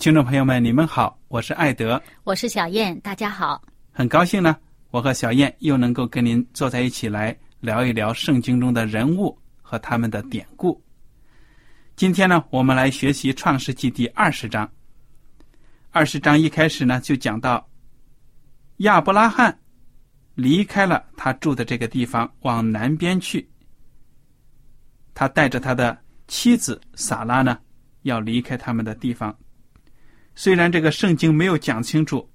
[0.00, 3.62] 听众朋友们，你们好，我是艾德，我是小燕，大家好。
[3.92, 4.56] 很高兴呢，
[4.90, 10.82] 我和小燕又能够跟您坐在一起来聊一聊圣经中的人物和他们的典故。
[11.96, 14.66] 今天呢，我们来学习创世纪第二十章。
[15.90, 17.68] 二十章一开始呢，就讲到
[18.78, 19.54] 亚伯拉罕
[20.34, 23.46] 离开了他住的这个地方，往南边去。
[25.12, 25.94] 他带着他的
[26.26, 27.58] 妻子撒拉呢，
[28.04, 29.36] 要离开他们的地方。
[30.34, 32.28] 虽然这个圣经没有讲清楚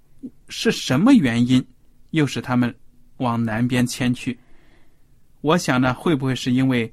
[0.50, 1.66] 是什么原因，
[2.12, 2.74] 又使他们
[3.18, 4.38] 往南边迁去，
[5.42, 6.92] 我想呢，会不会是因为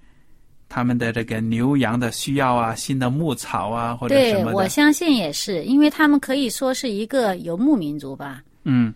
[0.69, 4.53] 他们的这个牛羊的需要啊，新的牧草啊，或者什么的？
[4.53, 8.43] 对，我相信也是，因为他们可以说是一个游牧民族吧。
[8.65, 8.95] 嗯，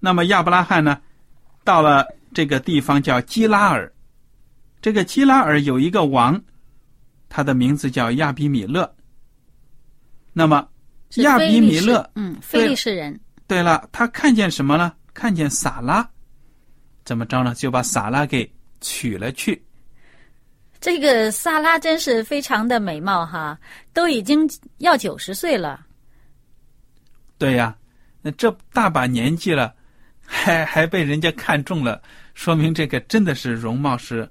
[0.00, 1.00] 那么亚伯拉罕呢，
[1.64, 3.90] 到了这个地方叫基拉尔，
[4.82, 6.42] 这个基拉尔有一个王，
[7.28, 8.94] 他的名字叫亚比米勒。
[10.34, 10.66] 那么
[11.16, 13.20] 亚比米勒，嗯，非利士人。
[13.46, 14.92] 对了，他看见什么呢？
[15.12, 16.08] 看见撒拉，
[17.04, 17.54] 怎么着呢？
[17.54, 18.50] 就把撒拉给
[18.80, 19.62] 娶了去。
[20.80, 23.58] 这个萨拉真是非常的美貌哈，
[23.92, 25.84] 都已经要九十岁了。
[27.36, 27.76] 对呀，
[28.22, 29.74] 那这大把年纪了，
[30.24, 32.00] 还还被人家看中了，
[32.32, 34.28] 说明这个真的是容貌是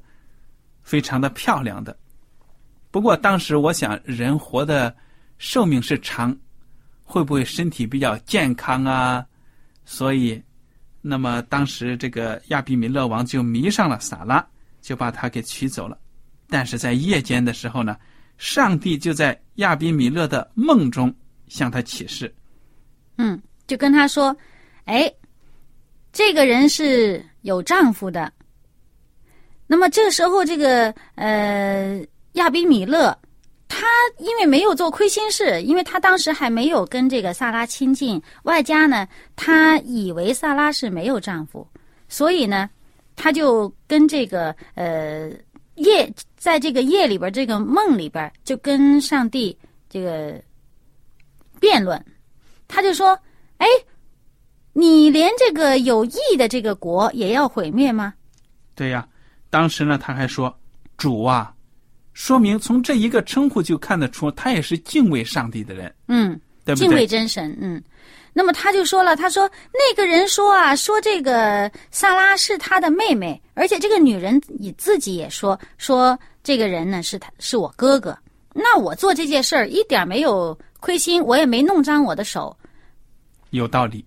[0.81, 1.95] 非常的漂亮的。
[2.89, 4.95] 不过当时我想，人活的
[5.37, 6.35] 寿命是长。
[7.11, 9.25] 会不会身体比较健康啊？
[9.83, 10.41] 所以，
[11.01, 14.47] 那么当时这个亚比米勒王就迷上了撒拉，
[14.79, 15.99] 就把他给娶走了。
[16.47, 17.97] 但是在夜间的时候呢，
[18.37, 21.13] 上帝就在亚比米勒的梦中
[21.49, 22.33] 向他启示，
[23.17, 24.33] 嗯，就跟他说
[24.85, 25.13] ：“哎，
[26.13, 28.31] 这个人是有丈夫的。”
[29.67, 32.01] 那么这个时候，这个呃
[32.33, 33.17] 亚比米勒。
[33.81, 33.87] 他
[34.19, 41.67] 因为没有做亏心事，因为他当时还没有跟这个萨拉亲近，外加呢，他以为萨拉是没有丈夫，
[42.07, 42.69] 所以呢，
[43.15, 45.31] 他就跟这个呃
[45.77, 49.57] 夜，在这个夜里边，这个梦里边，就跟上帝
[49.89, 50.39] 这个
[51.59, 52.05] 辩论，
[52.67, 53.17] 他就说
[53.57, 53.65] ：“哎，
[54.73, 58.13] 你连这个有义的这个国也要毁灭吗？”
[58.77, 59.07] 对呀，
[59.49, 60.55] 当时呢，他还说
[60.97, 61.51] ：“主啊。”
[62.21, 65.91] 说明从这一个称呼就看得出，他也是敬畏上帝的人。
[66.07, 67.57] 嗯，对敬畏真神。
[67.59, 67.81] 嗯，
[68.31, 78.15] 那么他就说了，他说那个人说啊，说这个萨拉是他的妹妹，而且这个女人你自己也说，说这个人呢是他是我哥哥。
[78.53, 82.55] 那我做这件事儿一点没有亏心，我也没弄脏我的手。
[83.49, 84.05] 有道理，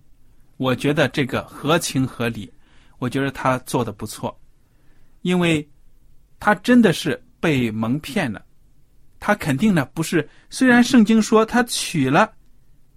[0.55, 2.49] 我觉得这个合情合理。
[2.97, 4.33] 我觉得他做的不错，
[5.21, 5.69] 因为
[6.39, 7.21] 他真的是。
[7.45, 8.43] 被蒙骗了，
[9.19, 10.27] 他肯定呢不是。
[10.49, 12.27] 虽然圣经说他娶了，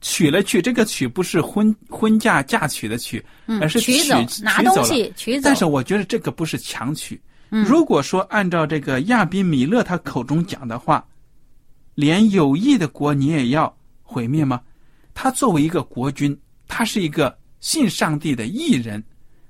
[0.00, 3.22] 娶了去，这个娶不是婚婚嫁嫁娶的娶，
[3.60, 5.42] 而是娶走拿东西娶走。
[5.44, 7.20] 但是我觉得这个不是强娶。
[7.50, 11.06] 如果说按照这个亚比米勒他口中讲的话，
[11.94, 14.62] 连有意的国你也要毁灭吗？
[15.12, 16.34] 他作为一个国君，
[16.66, 19.04] 他是一个信上帝的义人，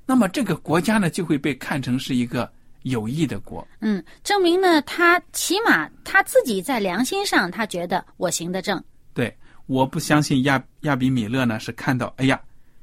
[0.04, 2.50] 那么这个国家呢就会被看成是一个
[2.82, 3.66] 有益的国。
[3.80, 8.82] 嗯，证明呢，他起码他自己在良心上，他觉得我行得正。
[9.14, 9.36] 对，
[9.66, 12.40] 我不相信亚亚比米勒呢是看到，哎呀，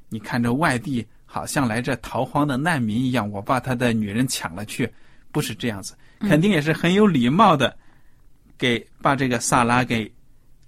[0.09, 4.92] 你看这外地好像来这逃荒的难民一样，我把他的女人抢了去，
[5.31, 7.75] 不是这样子，肯定也是很有礼貌的，
[8.57, 10.12] 给把这个萨拉给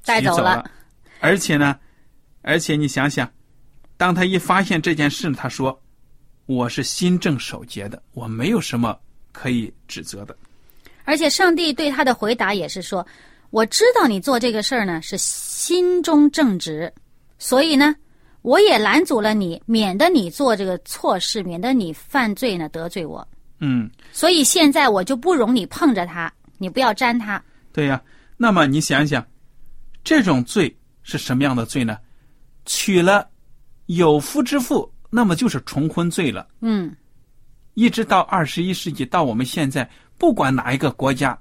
[0.03, 0.69] 带走了。
[1.19, 1.77] 而且呢，
[2.41, 3.29] 而且你想想，
[3.97, 5.81] 当他一发现这件事，他说
[6.45, 8.97] ：“我是心正守节的，我没有什么
[9.31, 10.35] 可以指责的。
[11.03, 13.05] 而且上帝对他的回答也是说
[13.51, 16.91] ：“我知道你做这个事儿呢是心中正直，
[17.39, 17.95] 所以呢，
[18.41, 23.27] 我也拦阻了你，免得你做这个错事，免得你犯罪呢得罪我。”
[23.59, 27.43] 嗯，所以现在我就不容你碰着他，你不要沾他。
[27.71, 28.01] 对呀。
[28.39, 29.25] 那么你想想，
[30.03, 31.97] 这种罪是什么样的罪呢？
[32.67, 33.27] 娶了
[33.87, 36.47] 有夫之妇，那么就是重婚罪了。
[36.61, 36.95] 嗯，
[37.77, 39.87] 一直到二十一世纪，到我们现在，
[40.17, 41.37] 不管哪一个国家，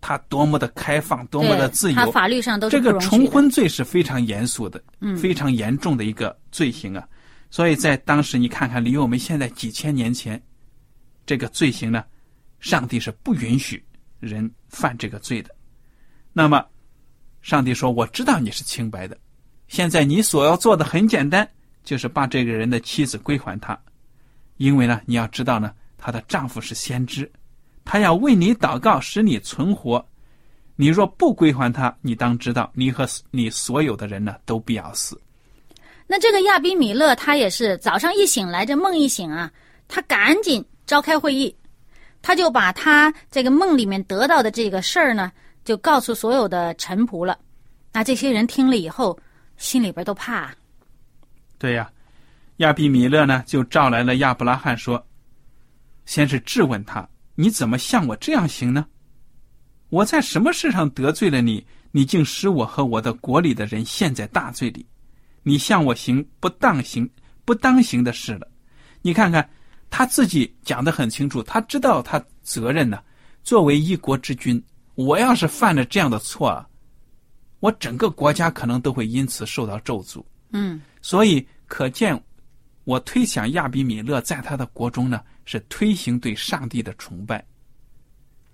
[0.00, 7.06] 它多么的开放，多么的自由，他法律上都是这个重婚罪是非常严肃的，嗯非常严重的一个罪行啊。
[7.50, 10.42] 所以在当时，你看看，离我们现在几千年前，
[11.26, 12.02] 这个罪行呢，
[12.60, 13.84] 上帝是不允许
[14.20, 15.54] 人犯这个罪的。
[16.32, 16.64] 那么，
[17.42, 19.14] 上帝说：“我知道你是清白的，
[19.66, 21.46] 现在你所要做的很简单，
[21.84, 23.78] 就是把这个人的妻子归还他，
[24.58, 27.28] 因为呢，你要知道呢，她的丈夫是先知，
[27.84, 30.04] 他要为你祷告，使你存活。
[30.76, 35.20] 你若不归还他，你当知道，你和你所有的人呢，都必要死。
[36.06, 39.50] 那这个亚比米勒他也是早上一醒来，这梦一醒啊，
[39.88, 41.54] 他赶紧召开会议，
[42.22, 45.32] 他就把他这个梦里面得到的这个事儿呢，
[45.64, 47.38] 就告诉所有的臣仆了。
[47.92, 49.18] 那这些人听了以后，
[49.56, 50.54] 心里边都怕。
[51.58, 51.90] 对呀，
[52.58, 55.04] 亚比米勒呢，就召来了亚伯拉罕，说
[56.06, 58.86] ：“先是质问他，你怎么像我这样行呢？
[59.90, 61.66] 我在什么事上得罪了你？
[61.90, 64.84] 你竟使我和我的国里的人陷在大罪里。
[65.42, 67.08] 你向我行不当行、
[67.44, 68.46] 不当行的事了。
[69.00, 69.48] 你看看，
[69.88, 73.02] 他自己讲得很清楚，他知道他责任呢。
[73.42, 74.62] 作为一国之君，
[74.96, 76.68] 我要是犯了这样的错啊，
[77.60, 80.22] 我整个国家可能都会因此受到咒诅。
[80.50, 82.20] 嗯，所以可见，
[82.88, 87.44] 我推想亚比米勒在他的国中呢，是推行对上帝的崇拜。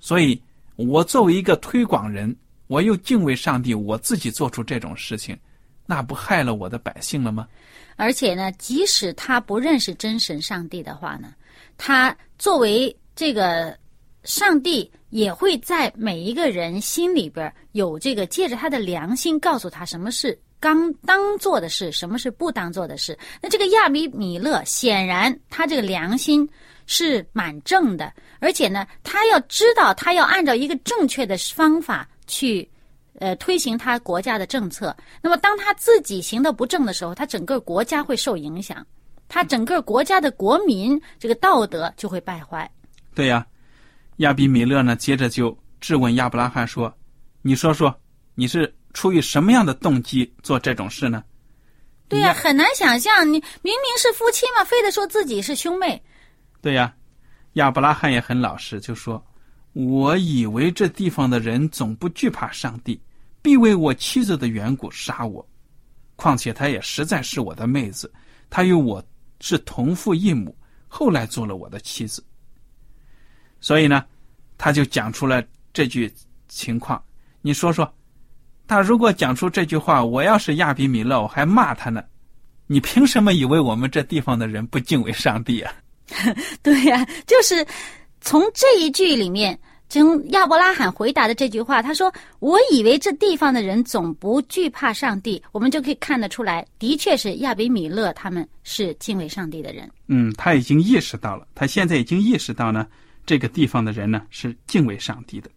[0.01, 0.43] 所以，
[0.75, 2.35] 我作为一个推广人，
[2.67, 5.39] 我又敬畏上帝，我自己做出这种事情，
[5.87, 7.47] 那不害了我的百姓了吗？
[7.95, 11.33] 而且呢，即使他不认识真神上帝的话呢，
[11.79, 13.79] 他作为这个
[14.25, 23.19] 上帝，也会在每一个人心里边有这个借着他的良心告诉他什么是当当做的事，什么是不当做的事。
[23.43, 26.49] 那这个亚比米勒显然他这个良心
[26.87, 32.69] 是蛮正的，而且呢，他要知道他要按照一个正确的方法去。
[33.21, 34.95] 呃，推行他国家的政策。
[35.23, 38.85] 那么，当他自己行的不正的时候，他整个国家会受影响，
[39.29, 42.69] 他整个国家的国民这个道德就会败坏。
[43.15, 43.47] 对呀，
[44.17, 46.93] 亚比米勒呢，接着就质问亚伯拉罕说
[47.41, 47.95] ：“你说说，
[48.35, 51.23] 你是出于什么样的动机做这种事呢？”
[52.09, 53.33] 对呀、亚很难想象，你
[53.63, 56.03] 明明是夫妻嘛，非得说自己是兄妹。
[56.63, 56.95] 对呀，
[57.55, 59.23] 亚伯拉罕也很老实，就说
[59.73, 63.01] ：“我以为这地方的人总不惧怕上帝，
[63.43, 65.47] 必为我妻子的缘故杀我。
[66.17, 68.13] 况且她也实在是我的妹子，
[68.49, 69.05] 她与我
[69.41, 72.25] 是同父异母，后来做了我的妻子。
[73.61, 74.05] 所以呢，
[74.59, 76.13] 他就讲出了这句
[76.49, 77.03] 情况。
[77.41, 77.91] 你说说，
[78.67, 82.03] 他如果讲出这句话，我要是亚比米勒，我还骂他呢。
[82.67, 85.73] 你凭什么以为我们这地方的人不敬畏上帝啊？
[86.63, 87.65] 对呀、就是
[88.21, 89.59] 从这一句里面，
[89.91, 99.91] 从亚伯拉罕回答的这句话，他说：“我以为这地方的人总不惧怕上帝。”我们就可以看得出来，的确是亚比米勒他们是敬畏上帝的人。
[100.09, 102.87] 嗯，他已经意识到了，他现在已经意识到呢，
[103.27, 105.51] 这个地方的人呢是敬畏上帝的。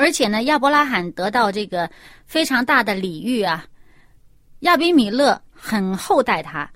[0.00, 1.88] 而且呢，亚伯拉罕得到这个
[2.24, 3.66] 非常大的礼遇啊，
[4.60, 6.66] 亚比米勒很厚待他，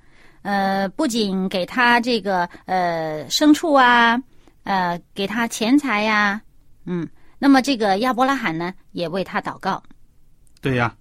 [0.42, 4.22] 呃，不仅给他这个呃牲畜啊，
[4.64, 6.38] 呃，给他钱财呀、
[6.84, 9.82] 嗯，那么这个亚伯拉罕呢，也为他祷告。
[10.60, 10.94] 对呀，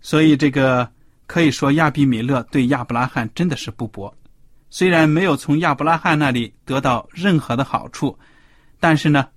[0.00, 0.90] 所以这个
[1.26, 4.10] 可以说亚比米勒对亚伯拉罕真的是不薄，
[4.70, 8.18] 虽然没有从亚伯拉罕那里得到任何的好处，
[8.80, 9.28] 但是呢，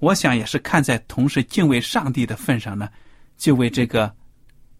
[0.00, 2.88] 我想也是看在同时敬畏上帝的份上呢，
[3.36, 4.14] 就为这个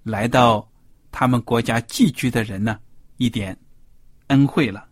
[0.02, 0.66] 来到
[1.10, 2.78] 他们国家寄居的人呢
[3.16, 3.56] 一点
[4.28, 4.86] 恩惠了。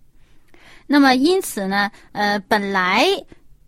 [0.87, 3.06] 那么因此呢，呃，本来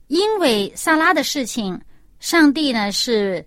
[0.08, 1.80] 因为萨拉的事情，
[2.20, 3.44] 上帝呢是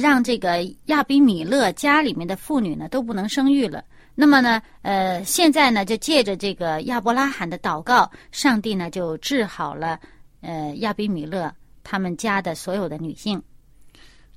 [0.00, 3.84] 让这个亚比米勒家里面的妇女呢都不能生育了。
[4.14, 9.98] 那么呢，呃，现在呢就借着这个亚伯拉罕的祷告，上帝呢就治好了
[10.40, 11.52] 呃亚比米勒
[11.84, 13.40] 他们家的所有的女性。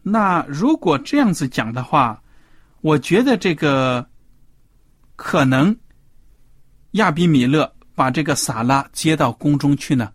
[0.03, 2.21] 那如果这样子讲的话，
[2.81, 4.07] 我觉得这个
[5.15, 5.75] 可能
[6.91, 10.11] 亚比米勒把这个撒拉接到宫中去呢，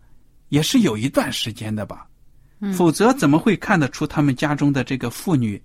[0.47, 2.07] 也是有一段时间的吧。
[2.59, 5.61] 嗯否则怎么会看得出他们家中的这个妇女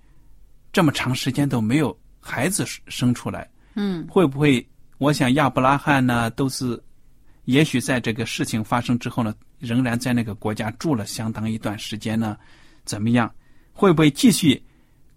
[0.73, 3.49] 这么长时间都没有孩子生出来？
[3.75, 4.67] 嗯会不会？
[4.97, 6.77] 我想亚伯拉罕呢，都是
[7.49, 12.37] 也许在这个事情发生之后呢，仍然在那个国家住了相当一段时间呢，
[12.85, 13.33] 怎么样？
[13.73, 14.61] 会不会继续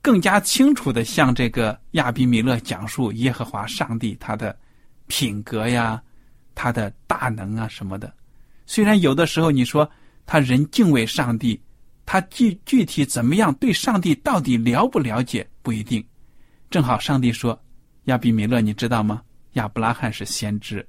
[0.01, 4.59] 更加清楚的向这个亚比米勒讲述耶和华上帝他的
[5.09, 6.03] 品格呀、
[6.55, 8.11] 他的大能啊什么的？
[8.65, 9.87] 虽然有的时候你说
[10.25, 11.61] 他人敬畏上帝，
[12.07, 16.03] 他具具体怎么样对上帝到底了不了解不一定。
[16.71, 17.61] 正好上帝说。
[18.07, 19.23] 亚比米勒，你知道吗？
[19.53, 20.85] 亚伯拉罕是先知，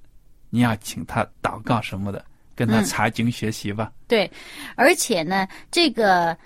[0.54, 2.24] 你要请他祷告什么的，
[2.56, 3.92] 跟他嗯查经学习吧。
[4.08, 4.30] 对，
[4.76, 6.38] 而且呢，这个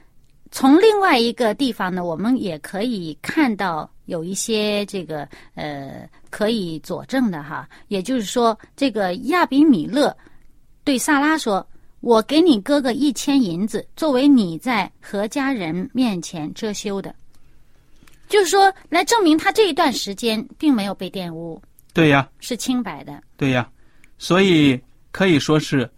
[0.50, 7.68] 从另外一个地方呢，我们也可以看到有一些这个呃可以佐证的哈。
[7.90, 10.16] 也就是说，这个亚比米勒
[10.86, 11.68] 对萨拉说
[12.00, 17.14] ：“我给你哥哥一千银子，作为你在何家人面前遮羞的。”
[18.30, 21.62] 就是说，来证明他这一段时间并没有被玷污，
[21.94, 23.22] 对呀，是清白的。
[23.36, 23.70] 对呀，
[24.18, 24.80] 所以
[25.12, 25.90] 可以说是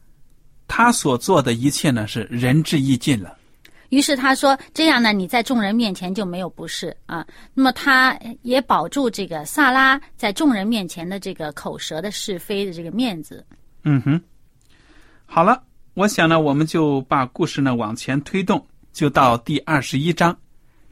[0.68, 3.36] 他所做的一切呢，是仁至义尽了。
[3.90, 7.26] 于是他说：“这样呢，你在众人面前就没有不是啊。
[7.56, 13.44] 那么他也保住这个萨拉在众人面前的这个口舌的是非的这个面子。
[13.84, 14.22] 嗯哼，
[15.26, 15.64] 好了，
[15.96, 20.38] 我想呢，我们就把故事呢往前推动，就到第二十一章。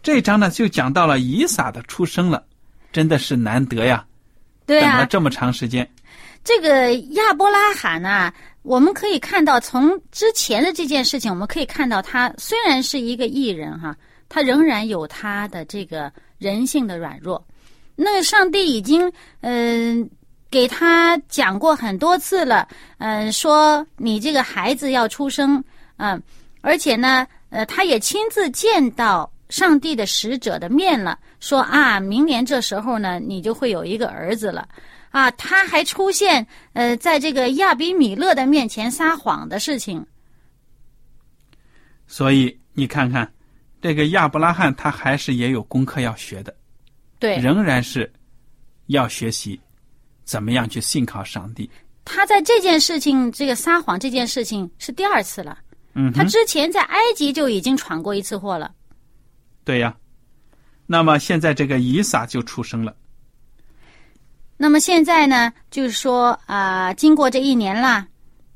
[0.02, 2.44] 这一章呢，就讲到了以撒的出生了，
[2.92, 4.04] 真的是难得呀，
[4.66, 5.88] 对啊，等了这么长时间。
[6.48, 13.94] 这个亚伯拉罕呐、我们可以看到，从之前的这件事情，我们可以看到，他虽然是一个艺人哈，
[14.30, 17.46] 他仍然有他的这个人性的软弱。
[17.98, 19.12] 那上帝已经
[19.42, 20.10] 嗯、
[20.50, 22.66] 给他讲过很多次了，
[23.00, 25.62] 嗯、说你这个孩子要出生，
[25.98, 26.24] 嗯、
[26.62, 34.66] 而且呢，呃，他也亲自见到上帝的使者的面了，说啊，明年这时候呢，你就会有一个儿子了。
[35.10, 40.06] 啊，他还出现呃，在这个亚比米勒的面前撒谎的事情。
[42.08, 43.32] 所以你看看，
[43.82, 46.56] 这个亚伯拉罕他还是也有功课要学的，
[47.20, 48.12] 对，仍然是
[48.88, 49.60] 要学习
[50.24, 51.70] 怎么样去信靠上帝。
[52.06, 55.58] 他在这件事情，这个撒谎这件事情是第二次了。
[55.94, 58.74] 嗯，他之前在埃及就已经闯过一次祸了。
[59.64, 59.96] 对呀。
[60.90, 62.96] 那么现在这个以撒就出生了，
[64.58, 68.08] 那么现在呢，就是说啊、经过这一年啦，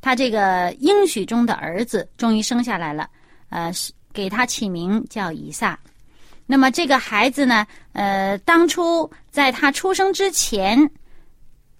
[0.01, 3.07] 他这个应许中的儿子终于生下来了，
[3.49, 5.77] 呃，是给他起名叫以撒。
[6.47, 10.89] 那么这个孩子呢，呃，当初在他出生之前，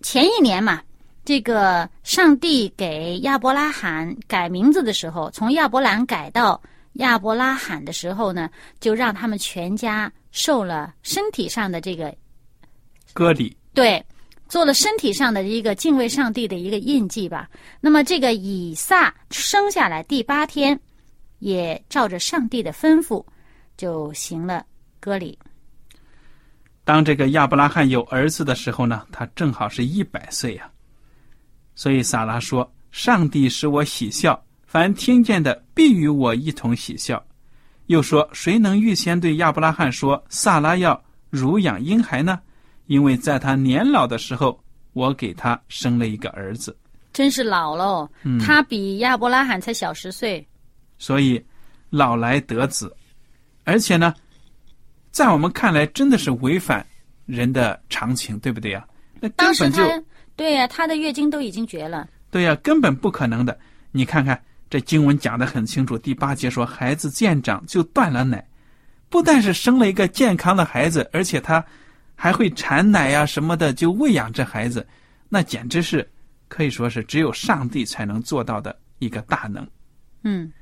[0.04, 0.82] 前一年嘛，
[1.26, 6.62] 这个上帝给亚伯拉罕改名字的时候，从亚伯兰改到
[6.94, 8.50] 亚伯拉罕的时候呢，
[8.80, 12.16] 就让他们全家受了身体上的这个
[13.14, 13.58] 割礼。
[13.74, 14.04] 对，
[14.52, 17.50] 做了身体上的一个敬畏上帝的一个印记吧。
[17.80, 20.78] 那么这个以撒生下来第八天，
[21.40, 23.26] 也照着上帝的吩咐，
[23.78, 24.66] 就行了
[25.00, 25.40] 割礼。
[26.84, 30.70] 当这个亚伯拉罕有儿子的时候呢，他正好是一百岁呀、
[31.74, 37.26] 所以撒拉说：“上帝使我喜笑，凡听见的必与我一同喜笑。”
[37.88, 42.38] 又说：“谁能预先对亚伯拉罕说，萨拉要乳养婴孩呢？
[42.92, 46.78] 因为在他年老的时候，我给他生了一个儿子。
[47.14, 48.10] 真是老喽，
[48.46, 50.46] 他比亚伯拉罕才小十岁。
[51.00, 51.42] 所以
[51.90, 52.94] 老来得子，
[53.64, 54.14] 而且呢，
[55.10, 56.86] 在我们看来真的是违反
[57.26, 58.86] 人的常情，对不对呀？
[59.22, 60.04] 那根当时本就他
[60.36, 62.10] 对呀、他的月经都已经绝了。
[62.30, 63.58] 对呀、根本不可能的。
[63.94, 64.38] 你看看
[64.70, 68.46] 这经文讲的很清楚，第八节说，孩子渐长就断了奶，
[69.08, 71.64] 不但是生了一个健康的孩子，而且他
[72.22, 74.88] 还会产奶呀、什么的，就喂养这孩子，
[75.28, 76.08] 那简直是
[76.48, 79.68] 可以说是只有上帝才能做到的一个大能。
[80.22, 80.54] 嗯，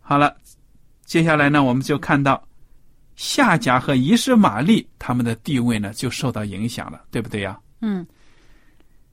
[0.00, 0.36] 好了，
[1.04, 2.44] 接下来呢，我们就看到
[3.14, 7.56] 夏甲和伊什玛利他们的地位呢就受到影响了，对不对呀？
[7.80, 8.04] 嗯，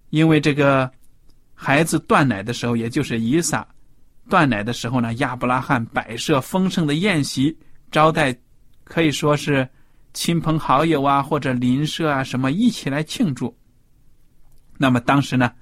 [0.09, 0.91] 因为这个
[1.53, 3.63] 孩子断奶的时候，也就是以撒
[4.27, 7.55] 断奶的时候呢，亚伯拉罕摆设丰盛的宴席，
[7.91, 8.35] 招待
[8.85, 9.69] 可以说是
[10.13, 13.55] 亲朋好友啊，或者邻舍啊什么一起来庆祝。
[14.77, 15.53] 那么当时呢，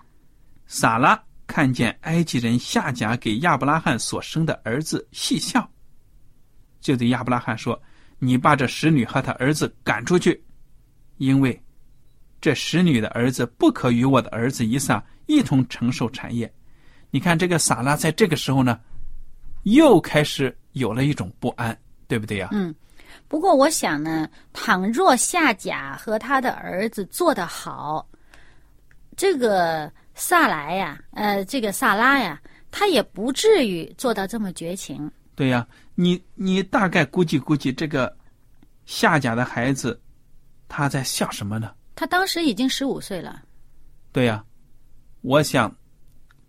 [0.66, 5.70] 撒拉看见埃及人夏甲给亚伯拉罕所生的儿子戏笑，
[6.80, 7.80] 就对亚伯拉罕说
[8.18, 10.42] ：“你把这使女和他儿子赶出去，
[11.18, 11.62] 因为
[12.42, 16.52] 这使女的儿子不可与我的儿子以撒一同承受产业。”
[17.12, 18.80] 你看，这个撒拉在这个时候呢，
[19.64, 21.78] 又开始有了一种不安，
[22.08, 22.50] 对不对呀？
[22.52, 22.74] 嗯。
[23.28, 28.08] 不过我想呢，倘若夏甲和他的儿子做得好。
[29.16, 35.10] 这个萨莱呀，呃，这个萨拉呀，他也不至于做到这么绝情。
[35.36, 38.16] 对呀，你你大概估计估计，这个
[38.86, 40.00] 夏甲的孩子，
[40.68, 41.74] 他在笑什么呢？
[41.96, 43.42] 他当时已经十五岁了。
[44.12, 44.44] 对呀，
[45.22, 45.74] 我想，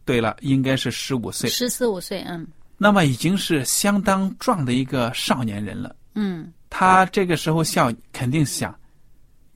[0.05, 2.47] 对了，应该是十五岁，十四五岁，嗯。
[2.79, 5.95] 那么已经是相当壮的一个少年人了。
[6.21, 6.53] 嗯。
[6.69, 8.75] 他这个时候笑，肯定想，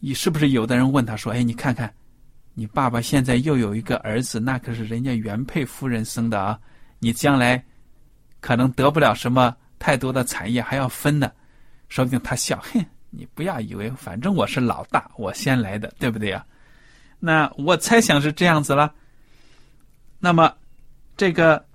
[0.01, 1.93] 你是不是有的人问他说：“哎，你看看。”
[2.57, 6.57] 你爸爸现在又有一个儿子，那可是人家原配夫人生的啊！
[7.01, 7.61] 你将来
[8.41, 11.33] 可能得不了什么太多的产业，还要分呢。
[11.89, 16.47] 说不定他笑，哼，你不要以为，反正我是老大，我先来的，对不对呀？
[17.19, 18.95] 那我猜想是这样子了。
[20.21, 20.55] 那么，
[21.17, 21.67] 这个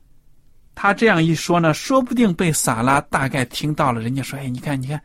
[0.81, 3.99] 他这样一说呢，说不定被撒拉大概听到了。
[3.99, 5.01] 人家说：“哎，你看，你看，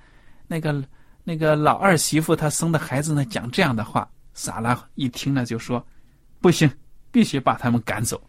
[0.47, 0.85] 那个
[1.25, 5.85] 那个老二媳妇她生的孩子呢，讲这样的话。”撒拉一听呢，就说
[6.41, 6.71] ：“不行，
[7.11, 8.23] 必须把他们赶走。”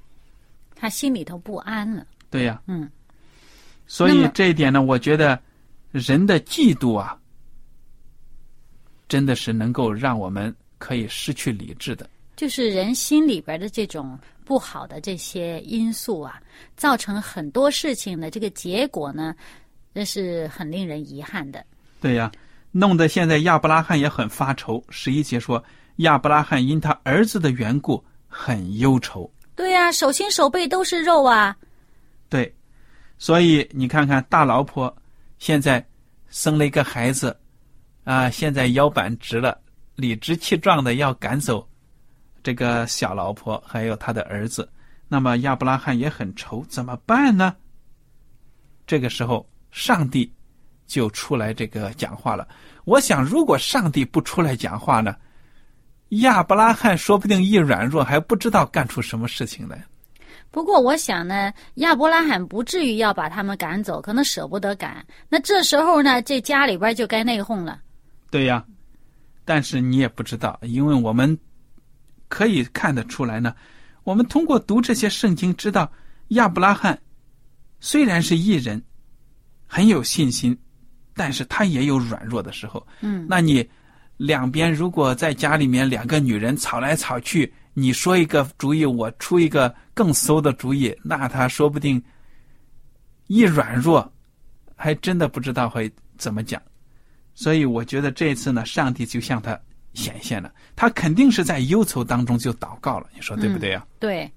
[0.76, 2.04] 他心里头不安了。
[2.32, 2.90] 对呀，嗯。
[3.86, 5.40] 所以这一点呢，我觉得
[5.92, 7.16] 人的嫉妒啊，
[9.08, 12.10] 真的是能够让我们可以失去理智的。
[12.36, 16.40] 就是人心里边的这种不好的这些因素啊，
[16.78, 19.36] 造成很多事情的这个结果呢，
[19.92, 21.66] 那是很令人遗憾的。
[22.00, 22.32] 对呀，
[22.72, 24.82] 弄得现在亚伯拉罕也很发愁。
[24.90, 25.62] 十一节说。
[26.00, 29.32] 亚伯拉罕因他儿子的缘故很忧愁。
[29.56, 31.56] 对呀，手心手背都是肉啊。
[32.28, 32.54] 对，
[33.18, 34.94] 所以你看看大老婆
[35.40, 35.82] 现在
[36.28, 37.34] 生了一个孩子，
[38.04, 39.58] 啊，现在腰板直了，
[39.96, 41.66] 理直气壮的要赶走
[42.46, 44.70] 这个小老婆还有他的儿子。
[45.08, 47.56] 那么亚伯拉罕也很愁，怎么办呢？
[48.86, 50.32] 这个时候，上帝
[50.86, 52.48] 就出来这个讲话了。
[52.84, 55.16] 我想，如果上帝不出来讲话呢？
[56.10, 59.84] 亚伯拉罕说不定一软弱，还不知道干出什么事情来。
[60.52, 65.04] 不过我想呢，亚伯拉罕不至于要把他们赶走，可能舍不得赶。
[65.30, 67.82] 那这时候呢，这家里边就该内讧了。
[68.30, 68.64] 对呀，
[69.44, 71.36] 但是你也不知道，因为我们
[72.28, 73.56] 可以看得出来呢。
[74.04, 75.92] 我们通过读这些圣经，知道
[76.30, 77.00] 亚伯拉罕
[77.80, 78.82] 虽然是艺人，
[79.66, 80.58] 很有信心，
[81.14, 82.86] 但是他也有软弱的时候。
[83.02, 83.68] 嗯，那你。
[84.18, 92.02] 两边如果在家里面两个女人吵来吵去，你说一个主意，我出一个更馊的主意，那他说不定
[93.28, 94.10] 一软弱，
[94.74, 96.62] 还真的不知道会怎么讲。
[97.34, 99.60] 所以我觉得这一次呢，上帝就向他
[99.96, 103.84] 显现了，他肯定是在忧愁当中就祷告了，你说对不对呀？
[104.00, 104.32] 对。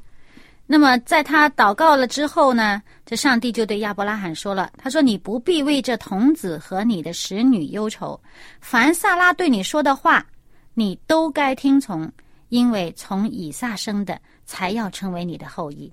[0.70, 8.20] 那么，在他祷告了之后呢，这上帝就对亚伯拉罕说了：“他说，你不必为这童子和你的使女忧愁，
[8.60, 10.26] 凡萨拉对你说的话，
[10.74, 12.12] 你都该听从，
[12.50, 15.90] 因为从以撒生的才要成为你的后裔。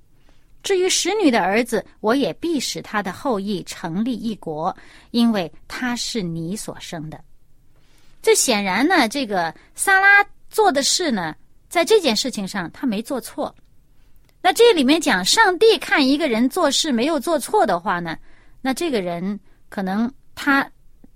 [0.61, 4.75] 至于使女的儿子，我也必使他的后裔成立一国，
[5.11, 7.17] 因为他是你所生的。
[8.25, 11.35] 这显然呢，这个萨拉做的事呢，
[11.69, 13.55] 在这件事情上他没做错。”
[14.41, 18.17] 那这里面讲，上帝看一个人做事没有做错的话呢，
[18.61, 20.67] 那这个人可能他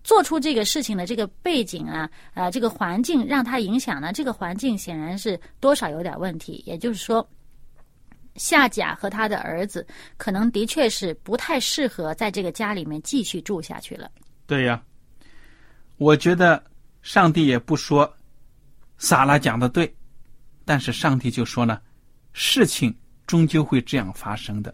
[0.03, 6.63] 做出这个事情的这个背景啊，啊，这个环境让他影响呢，这个环境显然是多少有点问题。
[6.67, 7.27] 也就是说，
[8.35, 9.83] 夏甲和他的儿子
[10.15, 14.11] 可能的确是不太适合在这个家里面继续住下去了。
[14.45, 14.79] 对呀，
[15.97, 16.63] 我觉得
[17.01, 18.11] 上帝也不说
[18.97, 19.93] 萨拉讲的对，
[20.65, 21.79] 但是上帝就说呢，
[22.33, 22.95] 事情。
[23.29, 24.73] 终究会这样发生的，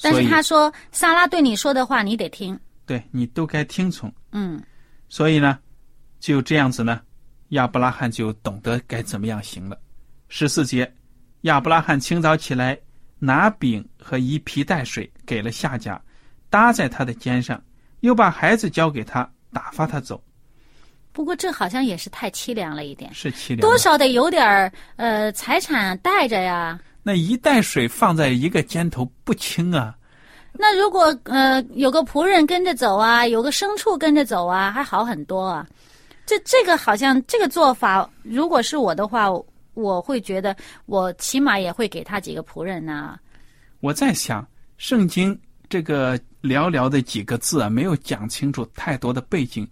[0.00, 4.58] 但是他说：“萨拉对你说的话，你得听，对你都该听从。”嗯，
[5.10, 5.58] 所以呢，
[6.18, 6.98] 就这样子呢，
[7.48, 9.78] 亚伯拉罕就懂得该怎么样行了。
[10.30, 10.90] 十四节，
[11.42, 12.80] 亚伯拉罕清早起来，
[13.18, 16.02] 拿饼和一皮带水给了夏甲，
[16.48, 17.62] 搭在他的肩上，
[18.00, 20.24] 又把孩子交给他，打发他走。
[21.16, 26.78] 不过这好像也是太凄凉了一点，是凄凉，多少得有点儿呃财产带着呀。
[27.02, 29.96] 那一袋水放在一个肩头不轻啊。
[30.52, 35.66] 那如果呃有个仆人跟着走啊，有个牲畜跟着走啊，还好很多啊。
[36.26, 39.28] 这这个好像这个做法，如果是我的话，
[39.72, 43.18] 我会觉得我起码也会给他几个仆人呐、
[43.80, 49.66] 我在想，圣经这个寥寥的几个字啊，没有讲清楚太多的背景，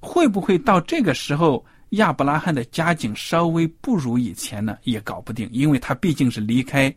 [0.00, 4.76] 会不会到这个时候亚伯拉罕的家境稍微不如以前呢？
[4.84, 6.94] 也搞不定，因为他毕竟是离开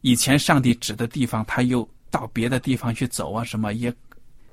[0.00, 3.94] 以前上帝指的地方，他又到别的地方去走啊，什么也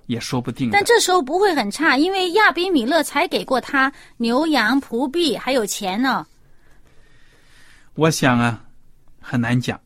[0.06, 0.84] 也说不定但。
[0.86, 6.26] 这时候不会很差，因为亚比米勒才给过他牛羊仆婢还有钱呢。
[7.96, 8.64] 我想啊，
[9.20, 9.80] 很难讲，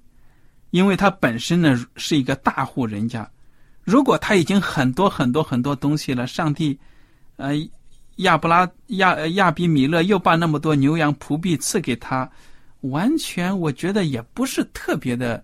[0.71, 3.29] 因为他本身呢是一个大户人家，
[3.83, 6.77] 如果他已经很多很多很多东西了，上帝，
[7.41, 7.69] 呃，
[8.17, 12.29] 亚布拉亚呃亚比米勒又把那么多牛羊仆婢赐给他，
[12.81, 15.43] 完全我觉得也不是特别的，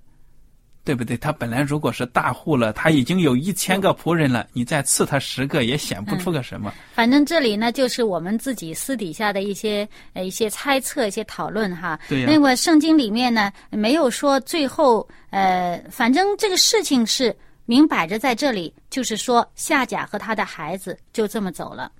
[0.83, 1.17] 对不对？
[1.17, 6.73] 他本来如果是大户了，他已经有一千个仆人了，你再赐他十个也显不出个什么。
[6.93, 11.99] 反正这里呢，就是我们自己私底下的一些呃一些猜测、一些讨论哈。
[12.27, 17.35] 那么圣经里面呢，没有说最后呃，反正这个事情是
[17.67, 21.91] 明摆着在这里，就是说夏甲和他的孩子就这么走了。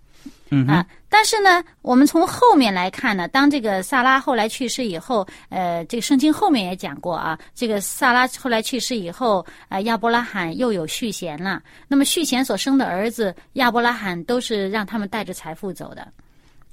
[0.50, 11.62] 嗯，啊，但是呢，我们从后面来看呢，当这个萨拉后来去世以后，呃，这个圣经后面也讲过啊，这个萨拉后来去世以后，呃，亚伯拉罕又有续弦了。
[11.88, 16.08] 那么续弦所生的儿子亚伯拉罕都是让他们带着财富走的。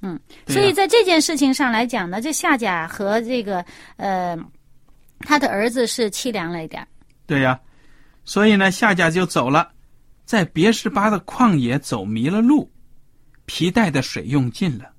[0.03, 3.65] 嗯，所以在这件事情上来讲呢，这夏甲和这个
[3.97, 4.37] 呃
[5.21, 6.87] 他的儿子是凄凉了一点儿。
[7.27, 7.59] 对呀，
[8.25, 9.73] 所以呢，夏甲就走了，
[10.25, 12.71] 在别是巴的旷野走迷了路，
[13.45, 14.91] 皮带的水用尽了，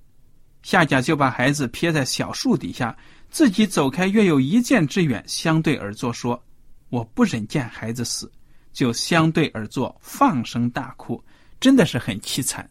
[0.61, 2.95] 夏甲就把孩子撇在小树底下，
[3.29, 6.41] 自己走开约有一箭之远，相对而坐说
[6.89, 8.31] ：“我不忍见孩子死，
[8.71, 11.23] 就相对而坐，放声大哭，
[11.59, 12.69] 真的是很凄惨。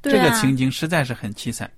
[0.00, 0.22] 对啊。
[0.22, 1.70] 这个情景实在是很凄惨。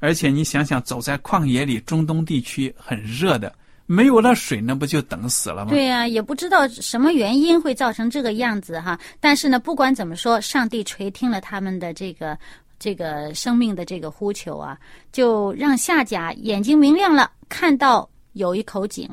[0.00, 3.54] 而且你想想，走在旷野里，中东地区很热的，
[3.86, 5.70] 没有了水，那不就等死了吗？
[5.70, 8.98] 对呀、也不知道什么原因会造成这个样子哈。
[9.20, 12.38] 但是呢，不管怎么说，上帝垂听了他们的这个
[12.78, 14.78] 这个生命的这个呼求啊，
[15.12, 19.08] 就让夏甲眼睛明亮了，看到有一口井，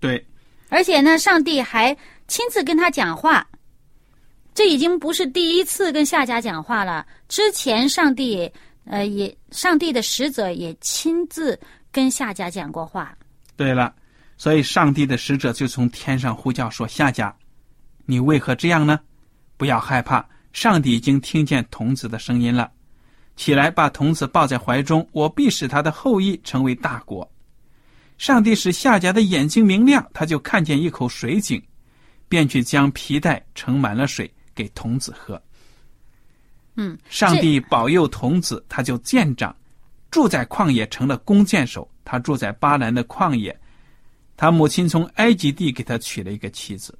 [0.00, 0.24] 对
[0.68, 1.96] 而且呢，上帝还
[2.28, 3.46] 亲自跟他讲话。
[4.54, 8.48] 这已经不是第一次跟夏甲讲话了，之前上帝
[8.84, 11.58] 呃也上帝的使者也亲自
[11.90, 13.16] 跟夏甲讲过话。
[13.56, 13.94] 对了，
[14.36, 17.34] 所以上帝的使者就从天上呼叫说：“夏甲，
[18.04, 18.98] 你为何这样呢？
[19.56, 22.70] 不要害怕，上帝已经听见童子的声音了。
[23.36, 27.30] 起来，把童子抱在怀中，我必使他的后裔成为大国。”
[28.16, 31.60] 上帝使夏甲的眼睛明亮，他就看见一口水井，
[32.28, 35.40] 便去将皮带盛满了水给童子喝。
[36.76, 39.54] 嗯，上帝保佑童子，他就渐长，
[40.10, 41.88] 住在旷野成了弓箭手。
[42.04, 43.58] 他住在巴兰的旷野，
[44.36, 46.96] 他母亲从埃及地给他娶了一个妻子。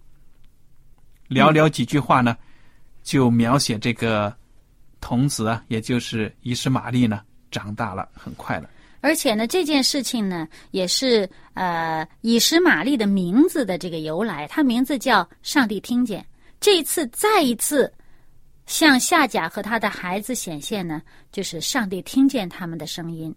[1.28, 2.36] 寥寥几句话呢，
[3.02, 4.34] 就描写这个
[5.00, 8.68] 童子啊，也就是以实玛利呢，长大了，很快了。
[9.00, 16.24] 而且呢，这件事情呢，也是呃以实玛利的名字的这个由来，他名字叫上帝听见。
[16.60, 17.92] 这一次再一次
[18.64, 23.34] 向夏甲和他的孩子显现呢，就是上帝听见他们的声音。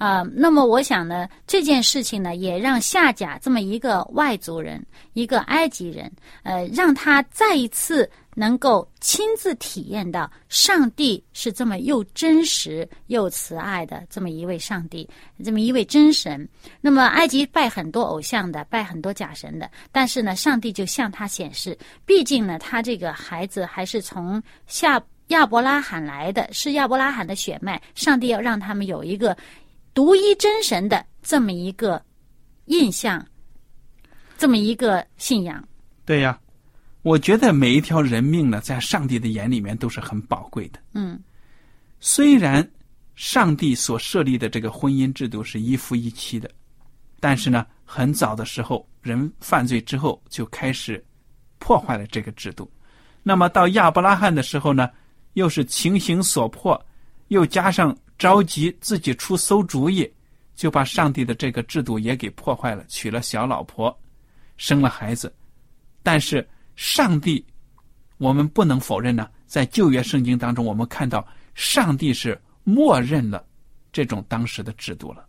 [0.00, 4.82] 啊、那么我想呢，这件事情呢，也让夏甲这么一个外族人，
[5.12, 6.10] 一个埃及人，
[6.42, 15.06] 呃，让他再一次能够亲自体验到上帝是这么又真实又慈爱的这么一位上帝，
[15.44, 16.48] 这么一位真神。
[16.80, 29.36] 那么埃及拜很多偶像的，拜很多假神的，但是呢，上帝就向他显示，毕竟呢，他这个孩子还是从夏亚伯拉罕来的，是亚伯拉罕的血脉，上帝要让他们有一个
[29.92, 32.02] 独一真神的这么一个
[32.66, 33.24] 印象，
[34.38, 35.62] 这么一个信仰。
[36.04, 36.38] 对呀，
[37.02, 40.80] 我觉得每一条人命呢，在上帝的眼里面都是很宝贵的。
[40.94, 41.18] 嗯
[41.98, 42.66] 虽然
[43.14, 46.50] 上帝所设立的这个婚姻制度是一夫一妻的，
[47.20, 51.04] 但是呢，很早的时候人犯罪之后就开始
[51.58, 52.70] 破坏了这个制度。
[53.22, 54.88] 那么到亚伯拉罕的时候呢，
[55.34, 56.82] 又是情形所迫，
[57.28, 60.06] 又加上着急自己出馊主意，
[60.54, 63.98] 就把上帝的这个制度也给破坏了，娶了小老婆，
[64.58, 65.34] 生了孩子。
[66.02, 67.42] 但是上帝，
[68.18, 73.42] 我们不能否认呢，在旧约圣经当中，我们看到上帝是默认了
[73.90, 75.26] 这种当时的制度了。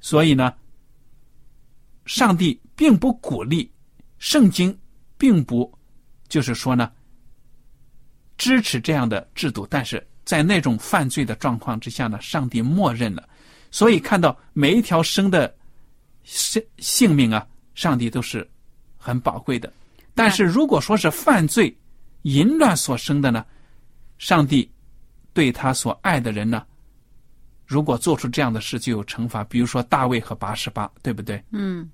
[0.00, 0.52] 所以呢，
[2.04, 3.70] 上帝并不鼓励，
[4.18, 4.76] 圣经
[5.16, 5.72] 并不
[6.26, 6.90] 就是说呢
[8.36, 13.28] 支持这样的制度，但是在那种犯罪的状况之下呢，上帝默认了。
[13.72, 15.52] 所以看到每一条生的
[16.22, 18.48] 性性命啊，上帝都是
[18.96, 19.72] 很宝贵的。
[20.14, 21.76] 但是如果说是犯罪、
[22.22, 23.44] 淫乱所生的呢，
[24.18, 24.70] 上帝
[25.32, 26.64] 对他所爱的人呢，
[27.66, 29.42] 如果做出这样的事，就有惩罚。
[29.42, 31.42] 比如说大卫和八十八，对不对？
[31.50, 31.90] 嗯。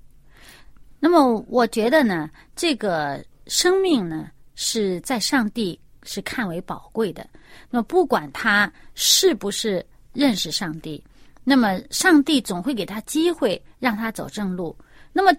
[0.99, 7.27] 那么我觉得呢，这个生命呢是在上帝是看为宝贵的。
[7.69, 11.03] 那么不管他是不是认识上帝。
[11.49, 14.75] 那么，上帝总会给他机会，让他走正路。
[15.13, 15.31] 那么，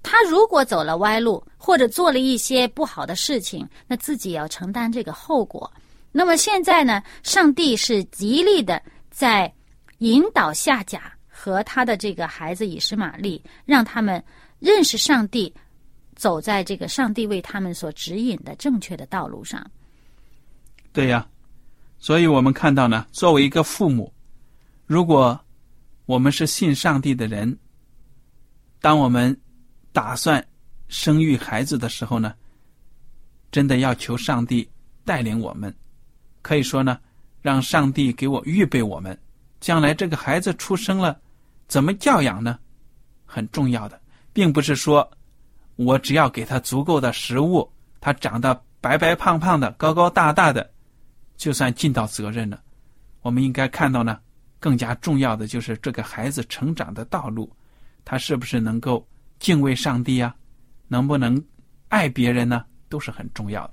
[0.00, 5.68] 他如果走了歪路，或者做了一些不好的事情，那自己要承担这个后果。
[6.12, 8.80] 那么现在呢，上帝是极力的
[9.10, 9.52] 在
[9.98, 14.22] 引导夏甲和他的这个孩子以实玛利，让他们
[14.60, 15.52] 认识上帝，
[16.14, 19.68] 走在这个上帝为他们所指引的正确的道路上。
[20.94, 21.26] 对呀，
[21.98, 24.14] 所以我们看到呢，作为一个父母。
[24.86, 25.38] 如果
[26.06, 27.58] 我们是信上帝的人，
[28.80, 29.36] 当我们
[29.92, 30.46] 打算
[30.86, 32.32] 生育孩子的时候呢，
[33.50, 34.70] 真的要求上帝
[35.04, 35.74] 带领我们。
[36.42, 37.00] 可以说呢，
[37.42, 39.18] 让上帝给我预备我们，
[39.58, 41.20] 将来这个孩子出生了，
[41.66, 42.56] 怎么教养呢？
[43.26, 44.00] 很重要的，
[44.32, 45.10] 并不是说
[45.74, 47.68] 我只要给他足够的食物，
[48.00, 50.70] 他长得白白胖胖的、高高大大的，
[51.36, 52.60] 就算尽到责任了。
[53.22, 54.18] 我们应该看到呢。
[54.60, 57.52] 更加重要的就是这个孩子成长的道路，
[58.02, 59.06] 他是不是能够
[59.38, 60.34] 敬畏上帝啊？
[60.88, 61.38] 能不能
[61.90, 62.64] 爱别人呢？
[62.88, 63.72] 都是很重要的。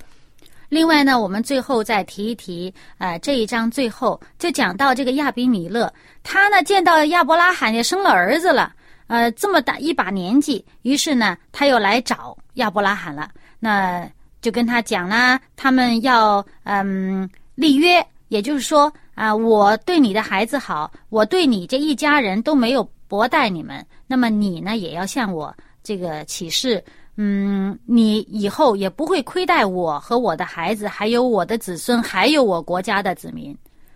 [0.68, 5.94] 另外呢，我们最后再提一提，呃，这一章最后就讲到这个亚比米勒，
[6.24, 8.76] 他呢见到亚伯拉罕也生了儿子了，
[9.08, 14.06] 呃，这么大一把年纪，于是呢他又来找亚伯拉罕了，那
[14.42, 17.30] 就跟他讲啦，他们要嗯
[17.62, 18.92] 立约，也就是说。
[19.14, 23.86] 啊，我对你的孩子好，我对你这一家人都没有薄待你们。
[24.08, 26.84] 那么你呢，也要向我这个起誓，
[27.18, 33.56] 嗯，你以后也不会亏待我和我的孩子，还有我的子孙，还有我国家的子民。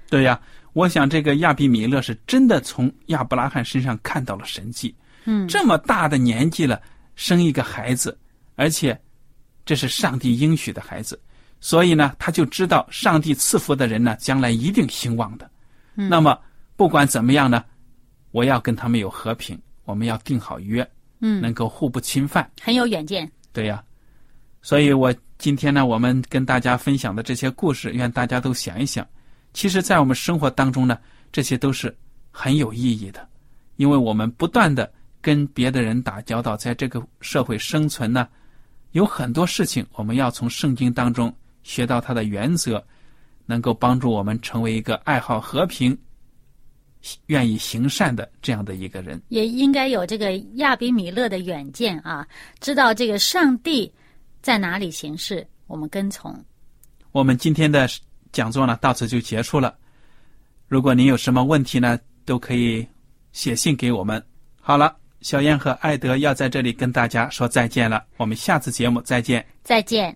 [0.10, 0.40] 对呀，
[0.74, 4.94] 我想这个亚比米勒是真的从亚伯拉罕身上看到了神迹。
[5.24, 6.80] 嗯，这么大的年纪了，
[7.16, 8.16] 生一个孩子，
[8.56, 8.96] 而且
[9.66, 11.20] 这是上帝应许的孩子。
[11.66, 15.50] 所以呢，他就知道上帝赐福的人呢，将来一定兴旺的。
[15.96, 16.40] 那么
[16.76, 17.66] 不管怎么样呢，
[18.30, 20.88] 我要跟他们有和平，我们要定好约，
[21.22, 23.28] 嗯，能够互不侵犯，很有远见。
[23.52, 23.84] 对呀，
[24.62, 29.04] 所以我今天呢，我们跟大家分享的这些故事，愿大家都想一想，
[29.52, 31.00] 其实，在我们生活当中呢，
[31.32, 31.92] 这些都是
[32.30, 33.28] 很有意义的，
[33.78, 38.28] 因为我们不断的跟别的人打交道，在这个社会生存呢，
[38.92, 41.36] 有很多事情我们要从圣经当中。
[41.66, 42.82] 学到他的原则，
[43.48, 45.98] 能够帮助我们成为一个爱好和平、
[47.26, 49.20] 愿意行善的这样的一个人。
[49.30, 52.26] 也应该有这个亚比米勒的远见啊，
[52.60, 53.92] 知道这个上帝
[54.44, 56.40] 在哪里行事，我们跟从。
[57.12, 57.90] 我们今天的
[58.32, 59.76] 讲座呢，到此就结束了。
[60.68, 62.86] 如果您有什么问题呢，都可以
[63.32, 64.24] 写信给我们。
[64.62, 68.06] 好了，小燕和艾德要在这里跟大家说再见了。
[68.18, 69.44] 我们下次节目再见。
[69.64, 70.16] 再见。